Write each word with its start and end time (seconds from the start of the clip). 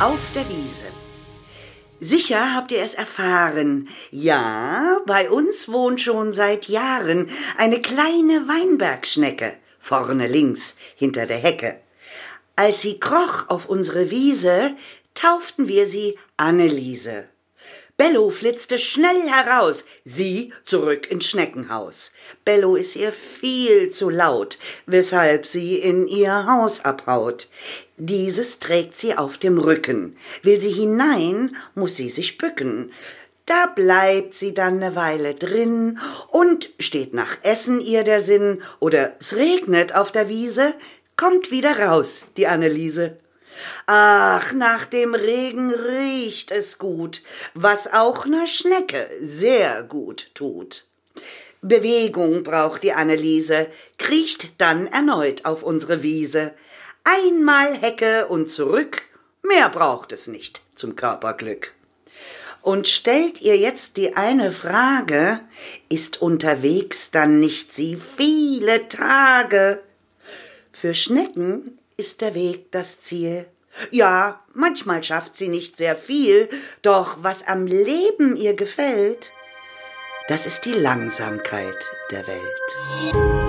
Auf 0.00 0.30
der 0.32 0.48
Wiese. 0.48 0.84
Sicher 1.98 2.54
habt 2.54 2.70
ihr 2.70 2.82
es 2.82 2.94
erfahren. 2.94 3.88
Ja, 4.12 5.00
bei 5.06 5.28
uns 5.28 5.68
wohnt 5.68 6.00
schon 6.00 6.32
seit 6.32 6.68
Jahren 6.68 7.28
eine 7.56 7.82
kleine 7.82 8.46
Weinbergschnecke, 8.46 9.54
vorne 9.80 10.28
links, 10.28 10.76
hinter 10.94 11.26
der 11.26 11.38
Hecke. 11.38 11.80
Als 12.54 12.80
sie 12.80 13.00
kroch 13.00 13.48
auf 13.48 13.68
unsere 13.68 14.08
Wiese, 14.12 14.76
tauften 15.14 15.66
wir 15.66 15.84
sie 15.84 16.16
Anneliese. 16.36 17.24
Bello 17.98 18.30
flitzte 18.30 18.78
schnell 18.78 19.28
heraus, 19.28 19.84
sie 20.04 20.52
zurück 20.64 21.10
ins 21.10 21.26
Schneckenhaus. 21.26 22.12
Bello 22.44 22.76
ist 22.76 22.94
ihr 22.94 23.10
viel 23.10 23.90
zu 23.90 24.08
laut, 24.08 24.56
weshalb 24.86 25.46
sie 25.46 25.74
in 25.74 26.06
ihr 26.06 26.46
Haus 26.46 26.84
abhaut. 26.84 27.48
Dieses 27.96 28.60
trägt 28.60 28.96
sie 28.96 29.16
auf 29.16 29.36
dem 29.36 29.58
Rücken. 29.58 30.16
Will 30.44 30.60
sie 30.60 30.70
hinein, 30.70 31.56
muss 31.74 31.96
sie 31.96 32.08
sich 32.08 32.38
bücken. 32.38 32.92
Da 33.46 33.66
bleibt 33.66 34.32
sie 34.32 34.54
dann 34.54 34.78
ne 34.78 34.94
Weile 34.94 35.34
drin 35.34 35.98
und 36.28 36.70
steht 36.78 37.14
nach 37.14 37.38
Essen 37.42 37.80
ihr 37.80 38.04
der 38.04 38.20
Sinn 38.20 38.62
oder 38.78 39.16
es 39.18 39.34
regnet 39.34 39.96
auf 39.96 40.12
der 40.12 40.28
Wiese, 40.28 40.74
kommt 41.16 41.50
wieder 41.50 41.80
raus, 41.80 42.26
die 42.36 42.46
Anneliese. 42.46 43.16
Ach, 43.86 44.52
nach 44.52 44.86
dem 44.86 45.14
Regen 45.14 45.72
riecht 45.72 46.50
es 46.50 46.78
gut, 46.78 47.22
was 47.54 47.92
auch 47.92 48.26
ner 48.26 48.46
Schnecke 48.46 49.08
sehr 49.20 49.82
gut 49.82 50.30
tut. 50.34 50.84
Bewegung 51.60 52.44
braucht 52.44 52.82
die 52.82 52.92
Anneliese, 52.92 53.66
kriecht 53.98 54.60
dann 54.60 54.86
erneut 54.86 55.44
auf 55.44 55.62
unsere 55.62 56.02
Wiese. 56.02 56.52
Einmal 57.02 57.74
Hecke 57.74 58.28
und 58.28 58.48
zurück, 58.48 59.02
mehr 59.42 59.68
braucht 59.68 60.12
es 60.12 60.26
nicht 60.26 60.60
zum 60.74 60.94
Körperglück. 60.94 61.72
Und 62.62 62.86
stellt 62.86 63.40
ihr 63.40 63.56
jetzt 63.56 63.96
die 63.96 64.16
eine 64.16 64.52
Frage, 64.52 65.40
ist 65.88 66.20
unterwegs 66.20 67.10
dann 67.10 67.40
nicht 67.40 67.72
sie 67.72 67.96
viele 67.96 68.88
Tage? 68.88 69.80
Für 70.70 70.94
Schnecken 70.94 71.78
ist 71.98 72.20
der 72.20 72.34
Weg 72.34 72.70
das 72.70 73.02
Ziel. 73.02 73.46
Ja, 73.90 74.42
manchmal 74.54 75.04
schafft 75.04 75.36
sie 75.36 75.48
nicht 75.48 75.76
sehr 75.76 75.96
viel, 75.96 76.48
doch 76.80 77.18
was 77.22 77.46
am 77.46 77.66
Leben 77.66 78.36
ihr 78.36 78.54
gefällt, 78.54 79.32
das 80.28 80.46
ist 80.46 80.64
die 80.64 80.72
Langsamkeit 80.72 81.90
der 82.10 82.26
Welt. 82.26 83.47